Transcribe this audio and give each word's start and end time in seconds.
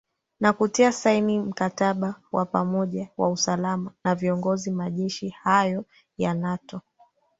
na 0.39 0.53
kutia 0.53 0.91
saini 0.91 1.39
mkataba 1.39 2.15
wa 2.31 2.45
pamoja 2.45 3.09
wa 3.17 3.29
usalama 3.29 3.91
na 4.03 4.15
viongozi 4.15 4.71
majeshi 4.71 5.29
hayo 5.29 5.85
ya 6.17 6.33
nato 6.33 6.81